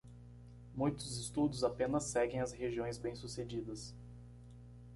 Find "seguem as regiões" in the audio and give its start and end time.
2.05-2.97